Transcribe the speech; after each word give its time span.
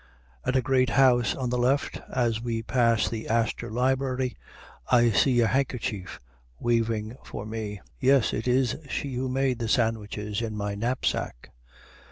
At 0.43 0.55
a 0.55 0.63
great 0.63 0.89
house 0.89 1.35
on 1.35 1.51
the 1.51 1.59
left, 1.59 2.01
as 2.11 2.41
we 2.41 2.63
pass 2.63 3.07
the 3.07 3.27
Astor 3.29 3.69
Library, 3.69 4.35
I 4.91 5.11
see 5.11 5.41
a 5.41 5.45
handkerchief 5.47 6.19
waving 6.59 7.17
for 7.23 7.45
me. 7.45 7.81
Yes! 7.99 8.33
it 8.33 8.47
is 8.47 8.77
she 8.89 9.13
who 9.13 9.29
made 9.29 9.59
the 9.59 9.69
sandwiches 9.69 10.41
in 10.41 10.57
my 10.57 10.73
knapsack. 10.73 11.51